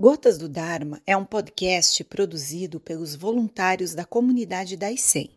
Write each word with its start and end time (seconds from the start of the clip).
Gotas 0.00 0.38
do 0.38 0.48
Dharma 0.48 1.02
é 1.04 1.16
um 1.16 1.24
podcast 1.24 2.04
produzido 2.04 2.78
pelos 2.78 3.16
voluntários 3.16 3.96
da 3.96 4.04
comunidade 4.04 4.76
da 4.76 4.92
ICEM. 4.92 5.28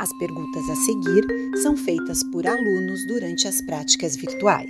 As 0.00 0.12
perguntas 0.18 0.68
a 0.68 0.74
seguir 0.74 1.24
são 1.62 1.76
feitas 1.76 2.20
por 2.32 2.44
alunos 2.44 3.06
durante 3.06 3.46
as 3.46 3.64
práticas 3.64 4.16
virtuais. 4.16 4.68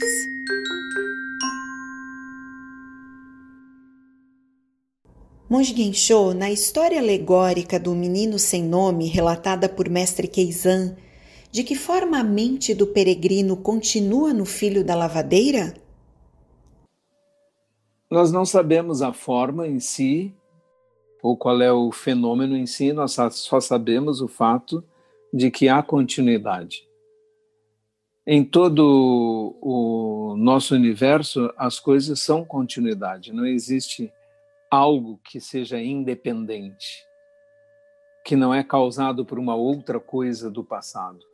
Monge 5.48 5.74
Gensho, 5.74 6.34
na 6.34 6.50
história 6.50 6.98
alegórica 6.98 7.80
do 7.80 7.94
menino 7.94 8.38
sem 8.38 8.62
nome 8.62 9.06
relatada 9.06 9.70
por 9.70 9.88
mestre 9.88 10.28
Keizan, 10.28 10.94
de 11.50 11.64
que 11.64 11.74
forma 11.74 12.18
a 12.18 12.22
mente 12.22 12.74
do 12.74 12.88
peregrino 12.88 13.56
continua 13.56 14.34
no 14.34 14.44
filho 14.44 14.84
da 14.84 14.94
lavadeira? 14.94 15.72
Nós 18.10 18.32
não 18.32 18.44
sabemos 18.44 19.02
a 19.02 19.12
forma 19.12 19.68
em 19.68 19.78
si, 19.78 20.34
ou 21.22 21.36
qual 21.36 21.62
é 21.62 21.70
o 21.70 21.92
fenômeno 21.92 22.56
em 22.56 22.66
si, 22.66 22.92
nós 22.92 23.16
só 23.30 23.60
sabemos 23.60 24.20
o 24.20 24.26
fato 24.26 24.82
de 25.32 25.48
que 25.48 25.68
há 25.68 25.80
continuidade. 25.80 26.88
Em 28.26 28.44
todo 28.44 29.56
o 29.62 30.34
nosso 30.36 30.74
universo, 30.74 31.52
as 31.56 31.78
coisas 31.78 32.20
são 32.20 32.44
continuidade, 32.44 33.32
não 33.32 33.46
existe 33.46 34.12
algo 34.68 35.20
que 35.22 35.40
seja 35.40 35.80
independente, 35.80 37.06
que 38.24 38.34
não 38.34 38.52
é 38.52 38.64
causado 38.64 39.24
por 39.24 39.38
uma 39.38 39.54
outra 39.54 40.00
coisa 40.00 40.50
do 40.50 40.64
passado. 40.64 41.24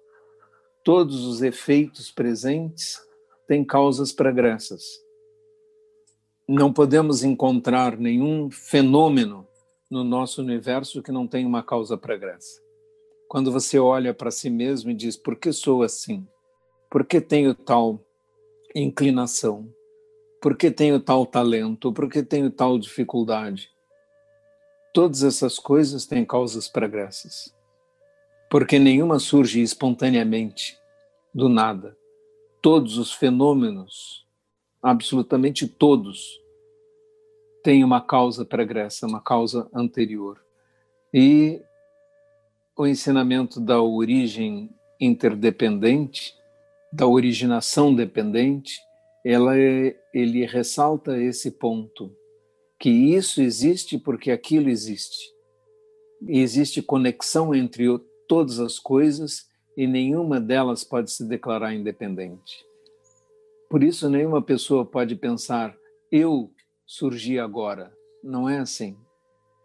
Todos 0.85 1.25
os 1.25 1.41
efeitos 1.41 2.11
presentes 2.11 3.01
têm 3.47 3.65
causas 3.65 4.13
pregressas 4.13 5.06
não 6.49 6.73
podemos 6.73 7.25
encontrar 7.25 7.97
nenhum 7.97 8.51
fenômeno 8.51 9.47
no 9.91 10.05
nosso 10.05 10.41
universo 10.41 11.03
que 11.03 11.11
não 11.11 11.27
tenha 11.27 11.47
uma 11.47 11.63
causa 11.63 11.97
pregressa. 11.97 12.61
Quando 13.29 13.51
você 13.51 13.79
olha 13.79 14.15
para 14.15 14.31
si 14.31 14.49
mesmo 14.49 14.91
e 14.91 14.95
diz: 14.95 15.17
por 15.17 15.37
que 15.37 15.53
sou 15.53 15.83
assim? 15.83 16.27
Por 16.89 17.05
que 17.05 17.21
tenho 17.21 17.55
tal 17.55 18.01
inclinação? 18.75 19.69
Por 20.41 20.57
que 20.57 20.71
tenho 20.71 21.01
tal 21.01 21.27
talento? 21.27 21.93
Por 21.93 22.09
que 22.09 22.23
tenho 22.23 22.51
tal 22.51 22.79
dificuldade? 22.79 23.71
Todas 24.95 25.25
essas 25.25 25.59
coisas 25.59 26.07
têm 26.07 26.25
causas 26.25 26.69
pregressas. 26.69 27.55
Porque 28.49 28.79
nenhuma 28.79 29.19
surge 29.19 29.61
espontaneamente, 29.61 30.79
do 31.35 31.49
nada. 31.49 31.97
Todos 32.63 32.97
os 32.97 33.13
fenômenos 33.13 34.26
absolutamente 34.87 35.67
todos 35.67 36.41
têm 37.65 37.83
uma 37.83 38.01
causa 38.01 38.45
pregressa, 38.45 39.05
uma 39.05 39.21
causa 39.21 39.69
anterior. 39.75 40.41
E 41.13 41.61
o 42.77 42.87
ensinamento 42.87 43.61
da 43.61 43.83
origem 43.83 44.71
interdependente, 45.01 46.37
da 46.93 47.05
originação 47.05 47.93
dependente, 47.93 48.79
ela 49.25 49.59
é, 49.59 49.97
ele 50.15 50.47
ressalta 50.47 51.21
esse 51.21 51.51
ponto, 51.51 52.17
que 52.79 52.89
isso 52.89 53.43
existe 53.43 53.99
porque 53.99 54.31
aquilo 54.31 54.69
existe. 54.69 55.35
E 56.29 56.39
existe 56.39 56.81
conexão 56.81 57.53
entre 57.53 57.87
todas 58.29 58.61
as 58.61 58.79
coisas 58.79 59.49
e 59.77 59.85
nenhuma 59.85 60.41
delas 60.41 60.85
pode 60.85 61.11
se 61.11 61.25
declarar 61.25 61.75
independente. 61.75 62.65
Por 63.77 63.85
isso, 63.85 64.09
nenhuma 64.09 64.41
pessoa 64.41 64.87
pode 64.87 65.15
pensar, 65.15 65.77
eu 66.11 66.51
surgi 66.87 67.39
agora. 67.39 67.93
Não 68.25 68.49
é 68.49 68.57
assim. 68.57 68.97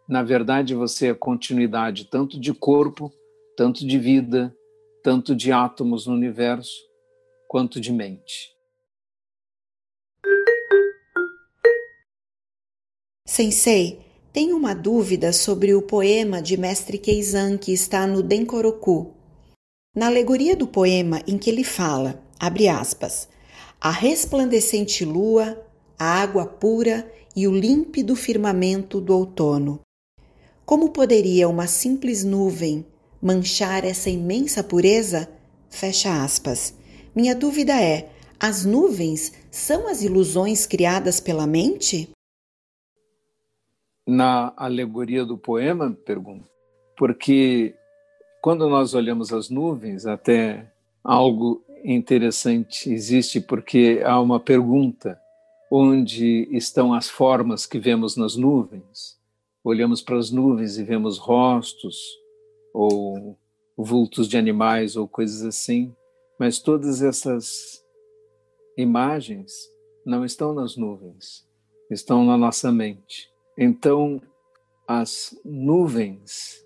Na 0.06 0.22
verdade, 0.22 0.74
você 0.74 1.06
é 1.06 1.14
continuidade 1.14 2.10
tanto 2.10 2.38
de 2.38 2.52
corpo, 2.52 3.10
tanto 3.56 3.86
de 3.86 3.98
vida, 3.98 4.54
tanto 5.02 5.34
de 5.34 5.50
átomos 5.50 6.06
no 6.06 6.12
universo, 6.12 6.74
quanto 7.48 7.80
de 7.80 7.90
mente. 7.90 8.54
Sensei, 13.26 14.04
tenho 14.30 14.58
uma 14.58 14.74
dúvida 14.74 15.32
sobre 15.32 15.74
o 15.74 15.80
poema 15.80 16.42
de 16.42 16.58
Mestre 16.58 16.98
Keizan 16.98 17.56
que 17.56 17.72
está 17.72 18.06
no 18.06 18.22
Denkoroku. 18.22 19.14
Na 19.96 20.08
alegoria 20.08 20.54
do 20.54 20.66
poema 20.66 21.22
em 21.26 21.38
que 21.38 21.48
ele 21.48 21.64
fala, 21.64 22.22
abre 22.38 22.68
aspas, 22.68 23.32
a 23.84 23.90
resplandecente 23.90 25.04
lua, 25.04 25.60
a 25.98 26.22
água 26.22 26.46
pura 26.46 27.12
e 27.34 27.48
o 27.48 27.52
límpido 27.52 28.14
firmamento 28.14 29.00
do 29.00 29.12
outono. 29.12 29.80
Como 30.64 30.90
poderia 30.90 31.48
uma 31.48 31.66
simples 31.66 32.22
nuvem 32.22 32.86
manchar 33.20 33.84
essa 33.84 34.08
imensa 34.08 34.62
pureza? 34.62 35.28
Fecha 35.68 36.22
aspas. 36.22 36.78
Minha 37.12 37.34
dúvida 37.34 37.72
é: 37.72 38.08
as 38.38 38.64
nuvens 38.64 39.32
são 39.50 39.88
as 39.88 40.00
ilusões 40.00 40.64
criadas 40.64 41.18
pela 41.18 41.44
mente? 41.44 42.08
Na 44.06 44.52
alegoria 44.56 45.24
do 45.24 45.36
poema, 45.36 45.90
pergunto, 46.04 46.48
porque 46.96 47.74
quando 48.40 48.68
nós 48.68 48.94
olhamos 48.94 49.32
as 49.32 49.50
nuvens, 49.50 50.06
até 50.06 50.72
algo 51.02 51.64
interessante 51.84 52.92
existe 52.92 53.40
porque 53.40 54.00
há 54.04 54.20
uma 54.20 54.38
pergunta: 54.40 55.20
onde 55.70 56.48
estão 56.50 56.94
as 56.94 57.08
formas 57.08 57.66
que 57.66 57.78
vemos 57.78 58.16
nas 58.16 58.36
nuvens? 58.36 59.20
Olhamos 59.64 60.02
para 60.02 60.18
as 60.18 60.30
nuvens 60.30 60.78
e 60.78 60.84
vemos 60.84 61.18
rostos 61.18 61.96
ou 62.74 63.38
vultos 63.76 64.28
de 64.28 64.36
animais 64.36 64.96
ou 64.96 65.06
coisas 65.06 65.42
assim, 65.42 65.94
mas 66.38 66.58
todas 66.58 67.02
essas 67.02 67.82
imagens 68.76 69.52
não 70.04 70.24
estão 70.24 70.52
nas 70.52 70.76
nuvens, 70.76 71.46
estão 71.90 72.24
na 72.24 72.36
nossa 72.36 72.72
mente. 72.72 73.30
Então, 73.56 74.20
as 74.86 75.38
nuvens 75.44 76.64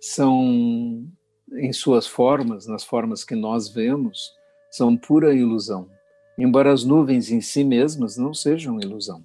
são 0.00 1.06
em 1.54 1.72
suas 1.72 2.06
formas, 2.06 2.66
nas 2.66 2.84
formas 2.84 3.24
que 3.24 3.34
nós 3.34 3.68
vemos, 3.68 4.34
são 4.70 4.96
pura 4.96 5.34
ilusão. 5.34 5.88
Embora 6.36 6.72
as 6.72 6.84
nuvens 6.84 7.30
em 7.30 7.40
si 7.40 7.64
mesmas 7.64 8.16
não 8.16 8.32
sejam 8.32 8.78
ilusão, 8.80 9.24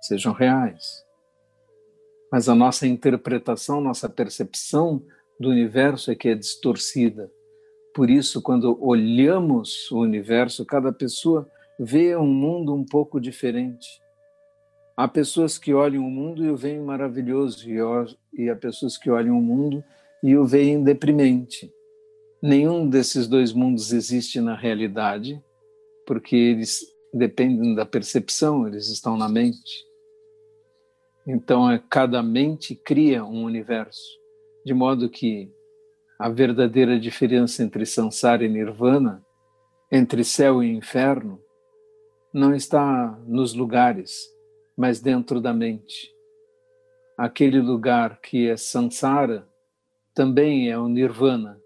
sejam 0.00 0.32
reais. 0.32 1.04
Mas 2.32 2.48
a 2.48 2.54
nossa 2.54 2.86
interpretação, 2.86 3.80
nossa 3.80 4.08
percepção 4.08 5.02
do 5.38 5.48
universo 5.48 6.10
é 6.10 6.14
que 6.14 6.28
é 6.28 6.34
distorcida. 6.34 7.30
Por 7.94 8.10
isso, 8.10 8.42
quando 8.42 8.76
olhamos 8.84 9.90
o 9.90 10.00
universo, 10.00 10.64
cada 10.64 10.92
pessoa 10.92 11.48
vê 11.78 12.16
um 12.16 12.26
mundo 12.26 12.74
um 12.74 12.84
pouco 12.84 13.20
diferente. 13.20 14.02
Há 14.96 15.06
pessoas 15.06 15.56
que 15.56 15.72
olham 15.72 16.04
o 16.04 16.10
mundo 16.10 16.44
e 16.44 16.50
o 16.50 16.56
veem 16.56 16.80
maravilhoso, 16.80 17.64
e 18.32 18.50
há 18.50 18.56
pessoas 18.56 18.98
que 18.98 19.08
olham 19.10 19.38
o 19.38 19.42
mundo 19.42 19.82
e 20.22 20.36
o 20.36 20.44
veem 20.44 20.82
deprimente. 20.82 21.72
Nenhum 22.42 22.88
desses 22.88 23.26
dois 23.26 23.52
mundos 23.52 23.92
existe 23.92 24.40
na 24.40 24.54
realidade, 24.54 25.42
porque 26.06 26.36
eles 26.36 26.80
dependem 27.12 27.74
da 27.74 27.84
percepção, 27.84 28.66
eles 28.66 28.88
estão 28.88 29.16
na 29.16 29.28
mente. 29.28 29.86
Então, 31.26 31.70
é, 31.70 31.82
cada 31.90 32.22
mente 32.22 32.74
cria 32.74 33.24
um 33.24 33.44
universo, 33.44 34.18
de 34.64 34.72
modo 34.72 35.08
que 35.08 35.52
a 36.18 36.28
verdadeira 36.28 36.98
diferença 36.98 37.62
entre 37.62 37.84
samsara 37.86 38.44
e 38.44 38.48
nirvana, 38.48 39.24
entre 39.90 40.24
céu 40.24 40.62
e 40.62 40.70
inferno, 40.70 41.40
não 42.32 42.54
está 42.54 43.18
nos 43.26 43.54
lugares, 43.54 44.28
mas 44.76 45.00
dentro 45.00 45.40
da 45.40 45.52
mente. 45.52 46.12
Aquele 47.16 47.60
lugar 47.60 48.20
que 48.20 48.48
é 48.48 48.56
samsara 48.56 49.47
também 50.18 50.68
é 50.68 50.76
o 50.76 50.88
nirvana, 50.88 51.60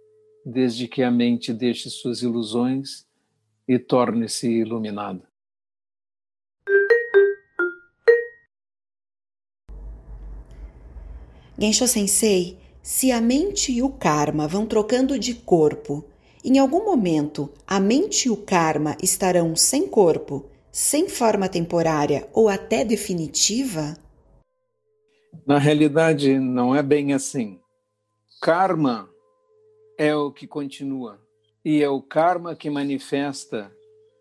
desde 0.44 0.86
que 0.86 1.02
a 1.02 1.10
mente 1.10 1.54
deixe 1.54 1.88
suas 1.88 2.20
ilusões 2.20 3.06
e 3.66 3.78
torne-se 3.78 4.46
iluminada. 4.46 5.26
Gensho 11.58 11.88
Sensei, 11.88 12.58
se 12.82 13.10
a 13.10 13.22
mente 13.22 13.72
e 13.72 13.82
o 13.82 13.88
karma 13.88 14.46
vão 14.46 14.66
trocando 14.66 15.18
de 15.18 15.32
corpo, 15.32 16.04
em 16.44 16.58
algum 16.58 16.84
momento 16.84 17.50
a 17.66 17.80
mente 17.80 18.28
e 18.28 18.30
o 18.30 18.36
karma 18.36 18.98
estarão 19.02 19.56
sem 19.56 19.88
corpo, 19.88 20.44
sem 20.70 21.08
forma 21.08 21.48
temporária 21.48 22.28
ou 22.34 22.50
até 22.50 22.84
definitiva? 22.84 23.96
Na 25.46 25.56
realidade, 25.56 26.38
não 26.38 26.76
é 26.76 26.82
bem 26.82 27.14
assim 27.14 27.61
karma 28.42 29.08
é 29.96 30.16
o 30.16 30.32
que 30.32 30.48
continua 30.48 31.20
e 31.64 31.80
é 31.80 31.88
o 31.88 32.02
karma 32.02 32.56
que 32.56 32.68
manifesta 32.68 33.70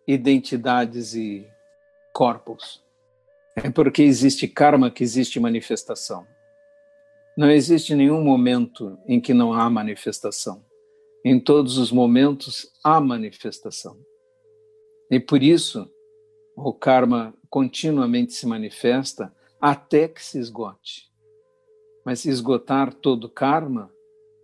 identidades 0.06 1.12
e 1.16 1.44
corpos. 2.14 2.80
É 3.56 3.68
porque 3.68 4.00
existe 4.00 4.46
karma 4.46 4.92
que 4.92 5.02
existe 5.02 5.40
manifestação. 5.40 6.24
Não 7.36 7.50
existe 7.50 7.96
nenhum 7.96 8.22
momento 8.22 8.96
em 9.08 9.20
que 9.20 9.34
não 9.34 9.52
há 9.52 9.68
manifestação. 9.68 10.64
Em 11.24 11.40
todos 11.40 11.76
os 11.76 11.90
momentos 11.90 12.70
há 12.84 13.00
manifestação. 13.00 13.98
E 15.10 15.18
por 15.18 15.42
isso, 15.42 15.90
o 16.56 16.72
karma 16.72 17.34
continuamente 17.50 18.34
se 18.34 18.46
manifesta 18.46 19.34
até 19.60 20.06
que 20.06 20.24
se 20.24 20.38
esgote. 20.38 21.10
Mas 22.06 22.24
esgotar 22.24 22.94
todo 22.94 23.28
karma 23.28 23.90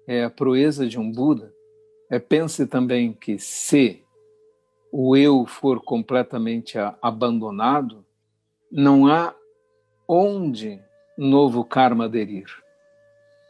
é 0.09 0.25
a 0.25 0.31
proeza 0.31 0.89
de 0.89 0.99
um 0.99 1.13
Buda. 1.13 1.55
É 2.11 2.19
pense 2.19 2.67
também 2.67 3.13
que 3.13 3.39
se 3.39 4.03
o 4.91 5.15
eu 5.15 5.45
for 5.45 5.83
completamente 5.85 6.79
abandonado, 7.03 8.07
não 8.73 9.07
há 9.07 9.35
onde 10.09 10.81
novo 11.17 11.63
karma 11.63 12.07
aderir. 12.07 12.47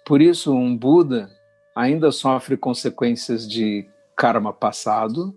Por 0.04 0.20
isso, 0.20 0.52
um 0.52 0.76
Buda 0.76 1.30
ainda 1.76 2.10
sofre 2.10 2.56
consequências 2.56 3.48
de 3.48 3.88
karma 4.16 4.52
passado, 4.52 5.32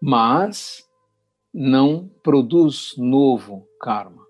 mas 0.00 0.88
não 1.52 2.08
produz 2.22 2.94
novo 2.96 3.66
karma, 3.80 4.24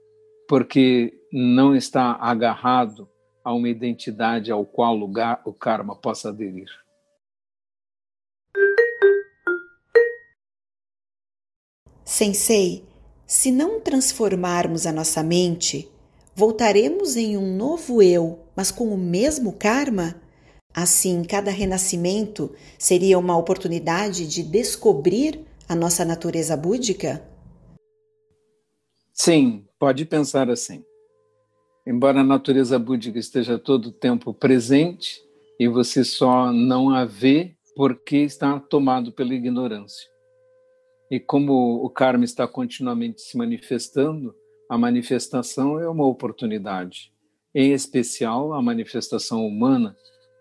porque 0.49 1.13
não 1.31 1.77
está 1.77 2.13
agarrado 2.13 3.07
a 3.45 3.53
uma 3.53 3.69
identidade 3.69 4.51
ao 4.51 4.65
qual 4.65 4.99
o 5.45 5.53
karma 5.53 5.95
possa 5.95 6.31
aderir. 6.31 6.69
Sensei, 12.05 12.85
se 13.27 13.51
não 13.51 13.81
transformarmos 13.81 14.87
a 14.87 14.93
nossa 14.93 15.23
mente, 15.23 15.91
voltaremos 16.35 17.17
em 17.17 17.37
um 17.37 17.57
novo 17.57 18.03
eu, 18.03 18.41
mas 18.57 18.71
com 18.71 18.89
o 18.89 18.99
mesmo 18.99 19.53
karma? 19.53 20.21
Assim, 20.75 21.23
cada 21.23 21.51
renascimento 21.51 22.55
seria 22.79 23.19
uma 23.19 23.37
oportunidade 23.37 24.27
de 24.27 24.43
descobrir 24.43 25.47
a 25.69 25.75
nossa 25.75 26.05
natureza 26.05 26.57
búdica? 26.57 27.23
Sim, 29.13 29.65
pode 29.79 30.05
pensar 30.05 30.51
assim. 30.51 30.85
Embora 31.87 32.21
a 32.21 32.25
natureza 32.25 32.79
búdica 32.79 33.19
esteja 33.19 33.59
todo 33.59 33.87
o 33.87 33.93
tempo 33.93 34.33
presente 34.33 35.23
e 35.61 35.69
você 35.69 36.03
só 36.03 36.51
não 36.51 36.91
a 36.91 37.05
vê 37.05 37.55
porque 37.77 38.19
está 38.19 38.59
tomado 38.59 39.13
pela 39.13 39.35
ignorância. 39.35 40.09
E 41.11 41.21
como 41.21 41.85
o 41.85 41.91
karma 41.91 42.25
está 42.25 42.49
continuamente 42.49 43.21
se 43.21 43.37
manifestando, 43.37 44.35
a 44.69 44.79
manifestação 44.79 45.79
é 45.79 45.89
uma 45.89 46.07
oportunidade. 46.07 47.13
Em 47.55 47.73
especial, 47.73 48.55
a 48.55 48.63
manifestação 48.63 49.47
humana, 49.47 49.95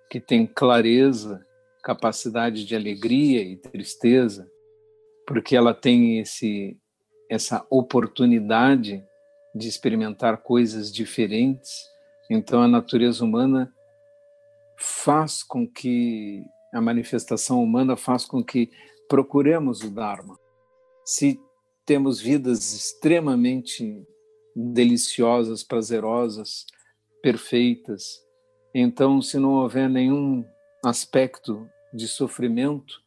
que 0.09 0.21
tem 0.21 0.47
clareza, 0.47 1.45
capacidade 1.83 2.65
de 2.65 2.75
alegria 2.75 3.41
e 3.41 3.57
tristeza, 3.57 4.49
porque 5.27 5.55
ela 5.55 5.73
tem 5.73 6.19
esse 6.19 6.77
essa 7.29 7.65
oportunidade 7.69 9.03
de 9.53 9.67
experimentar 9.67 10.37
coisas 10.37 10.91
diferentes. 10.91 11.71
Então 12.29 12.61
a 12.61 12.67
natureza 12.67 13.23
humana 13.23 13.73
faz 14.77 15.43
com 15.43 15.67
que 15.67 16.43
a 16.73 16.81
manifestação 16.81 17.61
humana 17.63 17.95
faz 17.95 18.25
com 18.25 18.43
que 18.43 18.71
procuremos 19.07 19.81
o 19.81 19.91
Dharma. 19.91 20.37
Se 21.05 21.39
temos 21.85 22.19
vidas 22.19 22.73
extremamente 22.73 24.05
deliciosas, 24.55 25.63
prazerosas, 25.63 26.65
perfeitas, 27.21 28.21
então 28.73 29.21
se 29.21 29.37
não 29.37 29.51
houver 29.53 29.89
nenhum 29.89 30.43
aspecto 30.83 31.69
de 31.93 32.07
sofrimento, 32.07 33.01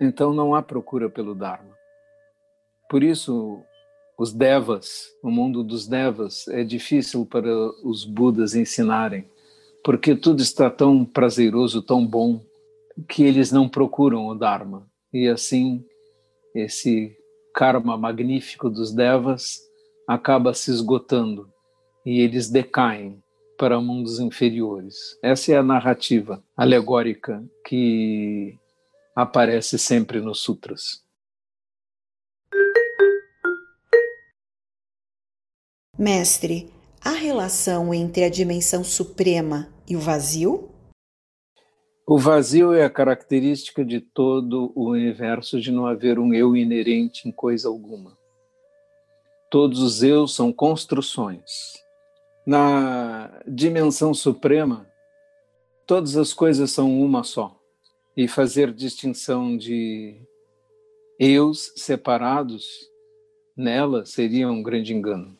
então 0.00 0.32
não 0.32 0.54
há 0.54 0.62
procura 0.62 1.10
pelo 1.10 1.34
Dharma. 1.34 1.76
Por 2.88 3.02
isso, 3.02 3.64
os 4.20 4.34
devas, 4.34 5.16
o 5.22 5.30
mundo 5.30 5.64
dos 5.64 5.86
devas, 5.86 6.46
é 6.48 6.62
difícil 6.62 7.24
para 7.24 7.48
os 7.82 8.04
Budas 8.04 8.54
ensinarem, 8.54 9.24
porque 9.82 10.14
tudo 10.14 10.42
está 10.42 10.68
tão 10.68 11.06
prazeroso, 11.06 11.80
tão 11.80 12.06
bom, 12.06 12.44
que 13.08 13.22
eles 13.22 13.50
não 13.50 13.66
procuram 13.66 14.26
o 14.26 14.34
Dharma. 14.34 14.86
E 15.10 15.26
assim, 15.26 15.82
esse 16.54 17.16
karma 17.54 17.96
magnífico 17.96 18.68
dos 18.68 18.92
devas 18.92 19.58
acaba 20.06 20.52
se 20.52 20.70
esgotando 20.70 21.48
e 22.04 22.20
eles 22.20 22.50
decaem 22.50 23.22
para 23.56 23.80
mundos 23.80 24.20
inferiores. 24.20 25.16
Essa 25.22 25.52
é 25.52 25.56
a 25.56 25.62
narrativa 25.62 26.44
alegórica 26.54 27.42
que 27.66 28.54
aparece 29.16 29.78
sempre 29.78 30.20
nos 30.20 30.40
sutras. 30.40 31.08
Mestre, 36.00 36.72
há 37.04 37.10
relação 37.10 37.92
entre 37.92 38.24
a 38.24 38.30
dimensão 38.30 38.82
suprema 38.82 39.68
e 39.86 39.94
o 39.94 40.00
vazio? 40.00 40.70
O 42.06 42.16
vazio 42.16 42.72
é 42.72 42.82
a 42.82 42.88
característica 42.88 43.84
de 43.84 44.00
todo 44.00 44.72
o 44.74 44.88
universo 44.88 45.60
de 45.60 45.70
não 45.70 45.86
haver 45.86 46.18
um 46.18 46.32
eu 46.32 46.56
inerente 46.56 47.28
em 47.28 47.30
coisa 47.30 47.68
alguma. 47.68 48.16
Todos 49.50 49.82
os 49.82 50.02
eus 50.02 50.34
são 50.34 50.50
construções. 50.50 51.74
Na 52.46 53.38
dimensão 53.46 54.14
suprema, 54.14 54.90
todas 55.86 56.16
as 56.16 56.32
coisas 56.32 56.70
são 56.70 56.98
uma 56.98 57.22
só. 57.22 57.54
E 58.16 58.26
fazer 58.26 58.72
distinção 58.72 59.54
de 59.54 60.18
eus 61.18 61.74
separados 61.76 62.88
nela 63.54 64.06
seria 64.06 64.50
um 64.50 64.62
grande 64.62 64.94
engano. 64.94 65.38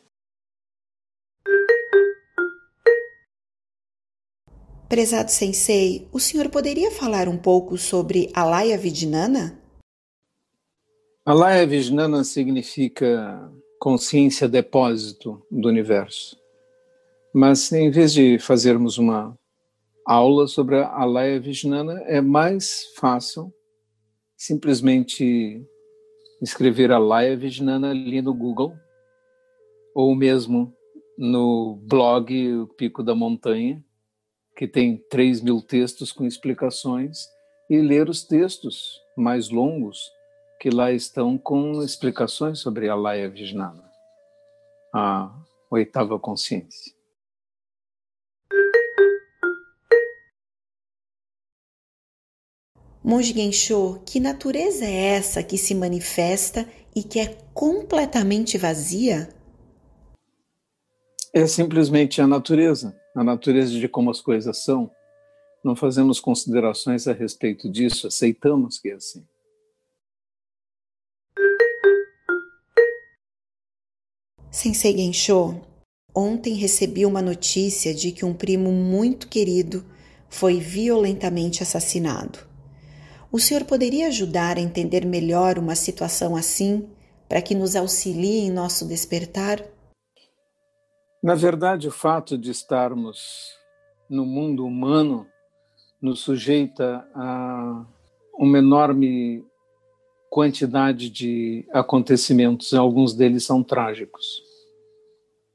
Prezado 4.91 5.31
Sensei, 5.31 6.05
o 6.11 6.19
senhor 6.19 6.49
poderia 6.49 6.91
falar 6.91 7.29
um 7.29 7.37
pouco 7.37 7.77
sobre 7.77 8.29
Alaya 8.33 8.77
Vijnana? 8.77 9.57
Alaya 11.25 11.65
Vijnana 11.65 12.25
significa 12.25 13.49
consciência 13.79 14.49
depósito 14.49 15.41
do 15.49 15.69
universo. 15.69 16.37
Mas 17.33 17.71
em 17.71 17.89
vez 17.89 18.11
de 18.11 18.37
fazermos 18.37 18.97
uma 18.97 19.33
aula 20.05 20.45
sobre 20.45 20.83
Alaya 20.83 21.39
Vijnana, 21.39 22.01
é 22.01 22.19
mais 22.19 22.91
fácil 22.97 23.49
simplesmente 24.35 25.65
escrever 26.41 26.91
Alaya 26.91 27.37
Vijnana 27.37 27.91
ali 27.91 28.21
no 28.21 28.33
Google 28.33 28.73
ou 29.95 30.13
mesmo 30.13 30.75
no 31.17 31.79
blog 31.87 32.55
O 32.57 32.67
Pico 32.67 33.01
da 33.01 33.15
Montanha 33.15 33.81
que 34.61 34.67
tem 34.67 34.95
3 35.09 35.41
mil 35.41 35.59
textos 35.59 36.11
com 36.11 36.23
explicações, 36.23 37.27
e 37.67 37.81
ler 37.81 38.07
os 38.07 38.23
textos 38.23 39.01
mais 39.17 39.49
longos 39.49 40.11
que 40.59 40.69
lá 40.69 40.91
estão 40.91 41.35
com 41.35 41.81
explicações 41.81 42.59
sobre 42.59 42.87
a 42.87 42.93
Laya 42.93 43.27
Vijnana, 43.27 43.83
a 44.93 45.35
oitava 45.71 46.19
consciência. 46.19 46.93
Monge 53.03 53.33
Gensho, 53.33 53.99
que 54.05 54.19
natureza 54.19 54.85
é 54.85 55.15
essa 55.15 55.41
que 55.41 55.57
se 55.57 55.73
manifesta 55.73 56.69
e 56.95 57.01
que 57.01 57.19
é 57.19 57.35
completamente 57.51 58.59
vazia? 58.59 59.27
É 61.33 61.47
simplesmente 61.47 62.21
a 62.21 62.27
natureza 62.27 63.00
a 63.15 63.23
natureza 63.23 63.71
de 63.71 63.87
como 63.87 64.09
as 64.09 64.21
coisas 64.21 64.63
são, 64.63 64.89
não 65.63 65.75
fazemos 65.75 66.19
considerações 66.19 67.07
a 67.07 67.13
respeito 67.13 67.69
disso, 67.69 68.07
aceitamos 68.07 68.79
que 68.79 68.89
é 68.89 68.93
assim. 68.93 69.25
Sensei 74.49 74.97
Gensho, 74.97 75.61
ontem 76.13 76.55
recebi 76.55 77.05
uma 77.05 77.21
notícia 77.21 77.93
de 77.93 78.11
que 78.11 78.25
um 78.25 78.33
primo 78.33 78.71
muito 78.71 79.27
querido 79.27 79.85
foi 80.29 80.59
violentamente 80.59 81.63
assassinado. 81.63 82.39
O 83.31 83.39
senhor 83.39 83.63
poderia 83.63 84.07
ajudar 84.07 84.57
a 84.57 84.61
entender 84.61 85.05
melhor 85.05 85.57
uma 85.57 85.75
situação 85.75 86.35
assim, 86.35 86.89
para 87.29 87.41
que 87.41 87.55
nos 87.55 87.77
auxilie 87.77 88.39
em 88.39 88.51
nosso 88.51 88.85
despertar? 88.85 89.63
Na 91.21 91.35
verdade, 91.35 91.87
o 91.87 91.91
fato 91.91 92.35
de 92.37 92.49
estarmos 92.49 93.51
no 94.09 94.25
mundo 94.25 94.65
humano 94.65 95.27
nos 96.01 96.21
sujeita 96.21 97.07
a 97.13 97.85
uma 98.33 98.57
enorme 98.57 99.45
quantidade 100.31 101.09
de 101.09 101.63
acontecimentos, 101.71 102.73
alguns 102.73 103.13
deles 103.13 103.45
são 103.45 103.61
trágicos. 103.63 104.41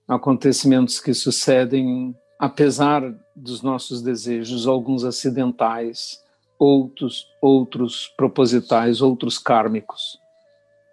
acontecimentos 0.06 1.00
que 1.00 1.12
sucedem 1.12 2.14
apesar 2.38 3.02
dos 3.34 3.62
nossos 3.62 4.02
desejos, 4.02 4.66
alguns 4.68 5.04
acidentais, 5.04 6.22
outros 6.58 7.26
outros 7.42 8.06
propositais, 8.16 9.00
outros 9.00 9.38
kármicos, 9.38 10.18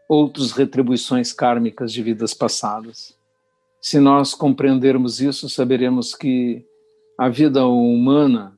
outras 0.10 0.52
retribuições 0.52 1.32
kármicas 1.32 1.92
de 1.94 2.02
vidas 2.02 2.34
passadas. 2.34 3.16
Se 3.84 4.00
nós 4.00 4.34
compreendermos 4.34 5.20
isso, 5.20 5.50
saberemos 5.50 6.16
que 6.16 6.66
a 7.20 7.28
vida 7.28 7.68
humana 7.68 8.58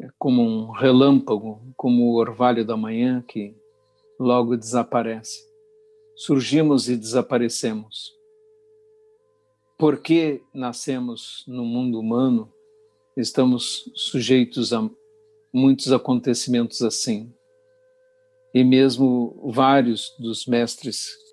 é 0.00 0.08
como 0.18 0.42
um 0.42 0.72
relâmpago, 0.72 1.62
como 1.76 2.10
o 2.10 2.16
orvalho 2.16 2.64
da 2.64 2.76
manhã 2.76 3.22
que 3.22 3.56
logo 4.18 4.56
desaparece. 4.56 5.46
Surgimos 6.16 6.88
e 6.88 6.96
desaparecemos. 6.96 8.12
Porque 9.78 10.42
nascemos 10.52 11.44
no 11.46 11.64
mundo 11.64 12.00
humano, 12.00 12.52
estamos 13.16 13.88
sujeitos 13.94 14.72
a 14.72 14.90
muitos 15.52 15.92
acontecimentos 15.92 16.82
assim. 16.82 17.32
E 18.52 18.64
mesmo 18.64 19.40
vários 19.54 20.12
dos 20.18 20.46
mestres 20.46 21.27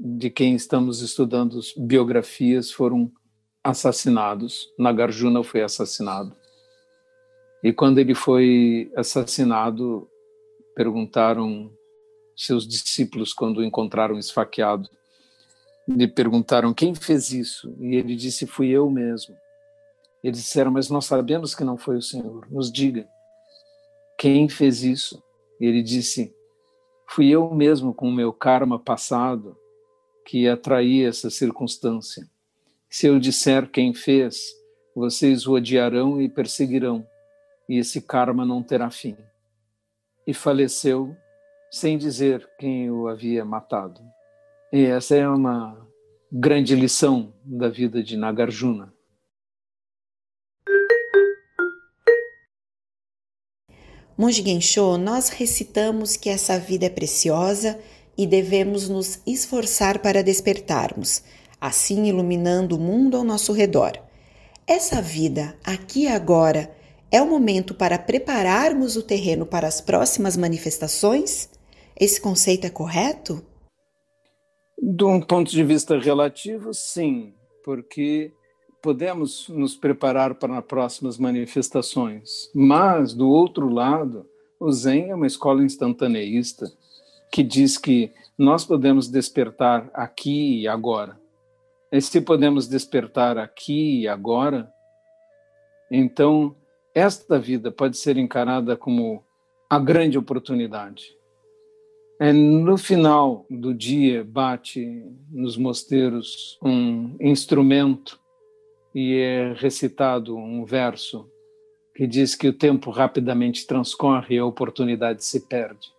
de 0.00 0.30
quem 0.30 0.54
estamos 0.54 1.00
estudando 1.00 1.60
biografias 1.76 2.70
foram 2.70 3.10
assassinados. 3.62 4.68
Nagarjuna 4.78 5.42
foi 5.42 5.62
assassinado. 5.62 6.34
E 7.62 7.72
quando 7.72 7.98
ele 7.98 8.14
foi 8.14 8.90
assassinado, 8.96 10.08
perguntaram 10.74 11.72
seus 12.36 12.66
discípulos, 12.66 13.32
quando 13.32 13.58
o 13.58 13.64
encontraram 13.64 14.16
esfaqueado, 14.16 14.88
lhe 15.88 16.06
perguntaram 16.06 16.72
quem 16.72 16.94
fez 16.94 17.32
isso. 17.32 17.74
E 17.80 17.96
ele 17.96 18.14
disse: 18.14 18.46
Fui 18.46 18.68
eu 18.68 18.88
mesmo. 18.88 19.34
Eles 20.22 20.38
disseram: 20.38 20.70
Mas 20.70 20.88
nós 20.88 21.06
sabemos 21.06 21.54
que 21.54 21.64
não 21.64 21.76
foi 21.76 21.96
o 21.96 22.02
Senhor. 22.02 22.46
Nos 22.48 22.70
diga, 22.70 23.08
quem 24.16 24.48
fez 24.48 24.84
isso? 24.84 25.20
E 25.60 25.66
ele 25.66 25.82
disse: 25.82 26.32
Fui 27.08 27.28
eu 27.28 27.52
mesmo 27.52 27.92
com 27.92 28.08
o 28.08 28.14
meu 28.14 28.32
karma 28.32 28.78
passado 28.78 29.56
que 30.28 30.46
atraí 30.46 31.06
essa 31.06 31.30
circunstância. 31.30 32.28
Se 32.90 33.06
eu 33.06 33.18
disser 33.18 33.66
quem 33.70 33.94
fez, 33.94 34.54
vocês 34.94 35.46
o 35.46 35.54
odiarão 35.54 36.20
e 36.20 36.28
perseguirão, 36.28 37.02
e 37.66 37.78
esse 37.78 38.02
karma 38.02 38.44
não 38.44 38.62
terá 38.62 38.90
fim. 38.90 39.16
E 40.26 40.34
faleceu 40.34 41.16
sem 41.70 41.96
dizer 41.96 42.46
quem 42.58 42.90
o 42.90 43.08
havia 43.08 43.42
matado. 43.42 44.02
E 44.70 44.84
essa 44.84 45.16
é 45.16 45.26
uma 45.26 45.88
grande 46.30 46.74
lição 46.74 47.32
da 47.42 47.70
vida 47.70 48.02
de 48.02 48.14
Nagarjuna. 48.14 48.92
Monge 54.14 54.42
Gensho, 54.42 54.98
nós 54.98 55.30
recitamos 55.30 56.18
que 56.18 56.28
essa 56.28 56.58
vida 56.58 56.84
é 56.84 56.90
preciosa 56.90 57.80
e 58.18 58.26
devemos 58.26 58.88
nos 58.88 59.20
esforçar 59.24 60.00
para 60.00 60.24
despertarmos, 60.24 61.22
assim 61.60 62.06
iluminando 62.06 62.74
o 62.74 62.80
mundo 62.80 63.16
ao 63.16 63.22
nosso 63.22 63.52
redor. 63.52 63.92
Essa 64.66 65.00
vida, 65.00 65.56
aqui 65.64 66.02
e 66.02 66.08
agora, 66.08 66.74
é 67.12 67.22
o 67.22 67.30
momento 67.30 67.72
para 67.72 67.96
prepararmos 67.96 68.96
o 68.96 69.02
terreno 69.02 69.46
para 69.46 69.68
as 69.68 69.80
próximas 69.80 70.36
manifestações? 70.36 71.48
Esse 71.98 72.20
conceito 72.20 72.66
é 72.66 72.70
correto? 72.70 73.40
De 74.76 75.04
um 75.04 75.20
ponto 75.20 75.50
de 75.50 75.62
vista 75.62 75.96
relativo, 75.96 76.74
sim, 76.74 77.32
porque 77.64 78.32
podemos 78.82 79.48
nos 79.48 79.76
preparar 79.76 80.34
para 80.34 80.60
próximas 80.60 81.18
manifestações. 81.18 82.50
Mas, 82.54 83.14
do 83.14 83.28
outro 83.28 83.68
lado, 83.68 84.26
o 84.60 84.70
Zen 84.72 85.10
é 85.10 85.14
uma 85.14 85.26
escola 85.26 85.64
instantaneísta 85.64 86.70
que 87.30 87.42
diz 87.42 87.76
que 87.76 88.12
nós 88.36 88.64
podemos 88.64 89.08
despertar 89.08 89.90
aqui 89.92 90.60
e 90.60 90.68
agora. 90.68 91.18
E 91.90 92.00
se 92.00 92.20
podemos 92.20 92.68
despertar 92.68 93.38
aqui 93.38 94.02
e 94.02 94.08
agora, 94.08 94.70
então 95.90 96.54
esta 96.94 97.38
vida 97.38 97.70
pode 97.70 97.96
ser 97.96 98.16
encarada 98.16 98.76
como 98.76 99.24
a 99.68 99.78
grande 99.78 100.18
oportunidade. 100.18 101.16
É, 102.20 102.32
no 102.32 102.76
final 102.76 103.46
do 103.48 103.72
dia, 103.72 104.24
bate 104.24 105.04
nos 105.30 105.56
mosteiros 105.56 106.58
um 106.62 107.16
instrumento 107.20 108.18
e 108.94 109.16
é 109.16 109.52
recitado 109.52 110.36
um 110.36 110.64
verso 110.64 111.30
que 111.94 112.06
diz 112.06 112.34
que 112.34 112.48
o 112.48 112.52
tempo 112.52 112.90
rapidamente 112.90 113.66
transcorre 113.66 114.36
e 114.36 114.38
a 114.38 114.44
oportunidade 114.44 115.24
se 115.24 115.46
perde. 115.46 115.97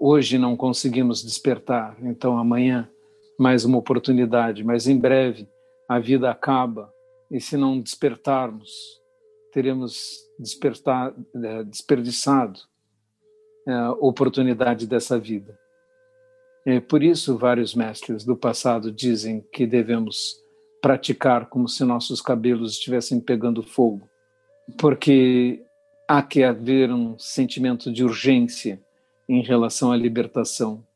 Hoje 0.00 0.38
não 0.38 0.56
conseguimos 0.56 1.24
despertar, 1.24 1.96
então 2.00 2.38
amanhã 2.38 2.88
mais 3.36 3.64
uma 3.64 3.78
oportunidade, 3.78 4.62
mas 4.62 4.86
em 4.86 4.96
breve 4.96 5.48
a 5.88 5.98
vida 5.98 6.30
acaba 6.30 6.94
e 7.28 7.40
se 7.40 7.56
não 7.56 7.80
despertarmos, 7.80 8.70
teremos 9.52 10.20
despertar, 10.38 11.12
é, 11.42 11.64
desperdiçado 11.64 12.60
é, 13.66 13.72
a 13.72 13.90
oportunidade 13.90 14.86
dessa 14.86 15.18
vida. 15.18 15.58
É 16.64 16.78
por 16.78 17.02
isso 17.02 17.36
vários 17.36 17.74
mestres 17.74 18.24
do 18.24 18.36
passado 18.36 18.92
dizem 18.92 19.44
que 19.52 19.66
devemos 19.66 20.36
praticar 20.80 21.46
como 21.48 21.66
se 21.66 21.82
nossos 21.82 22.20
cabelos 22.20 22.74
estivessem 22.74 23.18
pegando 23.18 23.64
fogo, 23.64 24.08
porque 24.78 25.60
há 26.06 26.22
que 26.22 26.44
haver 26.44 26.92
um 26.92 27.18
sentimento 27.18 27.92
de 27.92 28.04
urgência 28.04 28.80
em 29.28 29.42
relação 29.42 29.92
à 29.92 29.96
libertação, 29.96 30.86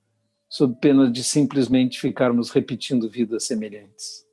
sob 0.49 0.77
pena 0.81 1.11
de 1.11 1.23
simplesmente 1.23 2.01
ficarmos 2.01 2.51
repetindo 2.51 3.09
vidas 3.09 3.45
semelhantes. 3.45 4.27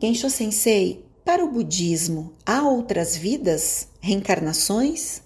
Gensho 0.00 0.28
Sensei, 0.28 1.04
para 1.24 1.44
o 1.44 1.50
budismo, 1.50 2.34
há 2.44 2.68
outras 2.68 3.16
vidas, 3.16 3.88
reencarnações? 4.00 5.22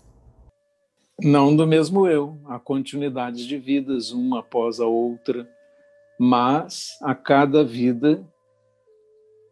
Não 1.18 1.56
do 1.56 1.66
mesmo 1.66 2.06
eu, 2.06 2.38
há 2.44 2.58
continuidades 2.58 3.46
de 3.46 3.56
vidas, 3.56 4.10
uma 4.10 4.40
após 4.40 4.78
a 4.78 4.86
outra, 4.86 5.48
mas 6.18 6.98
a 7.00 7.14
cada 7.14 7.64
vida 7.64 8.22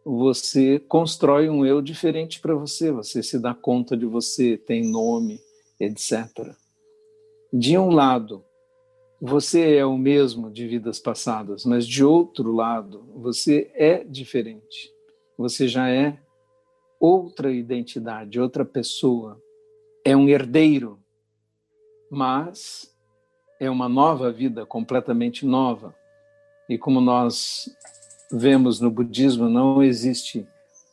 você 0.05 0.77
constrói 0.77 1.49
um 1.49 1.65
eu 1.65 1.81
diferente 1.81 2.39
para 2.39 2.53
você, 2.53 2.91
você 2.91 3.23
se 3.23 3.39
dá 3.39 3.55
conta 3.55 3.97
de 3.97 4.05
você, 4.05 4.55
tem 4.55 4.87
nome, 4.87 5.41
etc. 5.79 6.53
De 7.51 7.75
um 7.75 7.89
lado, 7.89 8.45
você 9.19 9.77
é 9.77 9.85
o 9.85 9.97
mesmo 9.97 10.51
de 10.51 10.67
vidas 10.67 10.99
passadas, 10.99 11.65
mas 11.65 11.87
de 11.87 12.05
outro 12.05 12.51
lado, 12.51 13.09
você 13.15 13.71
é 13.73 14.03
diferente. 14.03 14.93
Você 15.39 15.67
já 15.67 15.89
é 15.89 16.19
outra 16.99 17.51
identidade, 17.51 18.39
outra 18.39 18.63
pessoa. 18.63 19.41
É 20.05 20.15
um 20.15 20.29
herdeiro, 20.29 20.99
mas 22.11 22.95
é 23.59 23.69
uma 23.71 23.89
nova 23.89 24.31
vida, 24.31 24.67
completamente 24.67 25.47
nova. 25.47 25.95
E 26.69 26.77
como 26.77 27.01
nós 27.01 27.69
vemos 28.31 28.79
no 28.79 28.89
budismo, 28.89 29.49
não 29.49 29.83
existe 29.83 30.47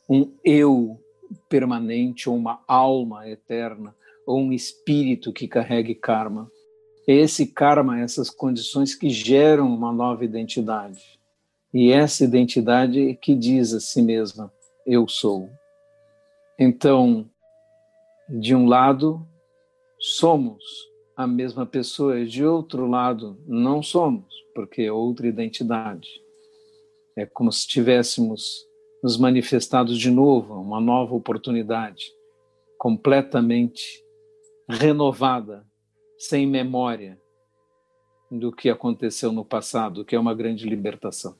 um 0.09 0.31
eu 0.43 0.99
permanente 1.49 2.29
ou 2.29 2.35
uma 2.35 2.61
alma 2.67 3.27
eterna 3.27 3.95
ou 4.25 4.39
um 4.39 4.53
espírito 4.53 5.33
que 5.33 5.47
carregue 5.47 5.95
karma. 5.95 6.49
Esse 7.07 7.47
karma, 7.47 7.99
essas 7.99 8.29
condições 8.29 8.95
que 8.95 9.09
geram 9.09 9.67
uma 9.67 9.91
nova 9.91 10.23
identidade. 10.23 11.19
E 11.73 11.91
essa 11.91 12.23
identidade 12.23 13.17
que 13.21 13.35
diz 13.35 13.73
a 13.73 13.79
si 13.79 14.01
mesma: 14.01 14.51
eu 14.85 15.07
sou. 15.07 15.49
Então, 16.57 17.29
de 18.29 18.55
um 18.55 18.67
lado, 18.67 19.27
somos 19.99 20.63
a 21.15 21.27
mesma 21.27 21.65
pessoa, 21.65 22.25
de 22.25 22.45
outro 22.45 22.87
lado, 22.87 23.37
não 23.45 23.83
somos, 23.83 24.25
porque 24.55 24.83
é 24.83 24.91
outra 24.91 25.27
identidade. 25.27 26.07
É 27.15 27.25
como 27.25 27.51
se 27.51 27.67
tivéssemos 27.67 28.65
nos 29.03 29.17
manifestado 29.17 29.95
de 29.95 30.09
novo, 30.09 30.53
uma 30.55 30.79
nova 30.79 31.13
oportunidade, 31.13 32.05
completamente 32.77 34.03
renovada, 34.67 35.67
sem 36.17 36.47
memória 36.47 37.21
do 38.31 38.51
que 38.51 38.69
aconteceu 38.69 39.31
no 39.31 39.45
passado, 39.45 40.05
que 40.05 40.15
é 40.15 40.19
uma 40.19 40.33
grande 40.33 40.67
libertação. 40.67 41.37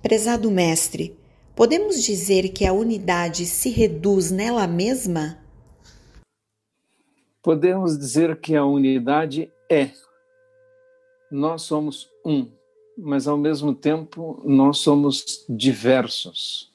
Prezado 0.00 0.50
mestre, 0.50 1.18
podemos 1.56 2.02
dizer 2.02 2.50
que 2.50 2.64
a 2.64 2.72
unidade 2.72 3.46
se 3.46 3.70
reduz 3.70 4.30
nela 4.30 4.66
mesma? 4.66 5.42
Podemos 7.42 7.98
dizer 7.98 8.40
que 8.40 8.54
a 8.54 8.64
unidade 8.64 9.50
é. 9.70 9.90
Nós 11.30 11.62
somos 11.62 12.08
um, 12.24 12.50
mas 12.96 13.26
ao 13.26 13.36
mesmo 13.36 13.74
tempo 13.74 14.40
nós 14.44 14.78
somos 14.78 15.44
diversos. 15.48 16.72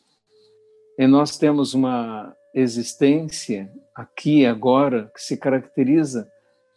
E 0.98 1.08
nós 1.08 1.38
temos 1.38 1.74
uma 1.74 2.36
existência 2.54 3.72
aqui 3.96 4.46
agora 4.46 5.12
que 5.14 5.22
se 5.22 5.38
caracteriza 5.38 6.30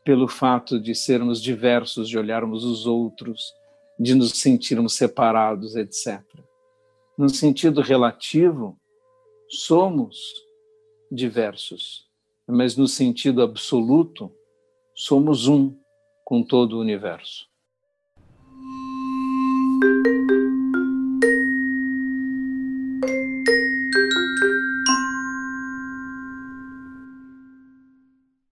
pelo 0.04 0.28
fato 0.28 0.80
de 0.80 0.94
sermos 0.94 1.40
diversos, 1.40 2.08
de 2.08 2.18
olharmos 2.18 2.64
os 2.64 2.86
outros, 2.86 3.54
de 3.98 4.14
nos 4.14 4.32
sentirmos 4.32 4.94
separados, 4.94 5.76
etc. 5.76 6.20
No 7.16 7.28
sentido 7.28 7.80
relativo, 7.80 8.78
somos 9.48 10.16
diversos, 11.10 12.06
mas 12.46 12.76
no 12.76 12.88
sentido 12.88 13.42
absoluto, 13.42 14.32
somos 14.94 15.46
um 15.46 15.76
com 16.24 16.42
todo 16.42 16.76
o 16.76 16.80
universo. 16.80 17.51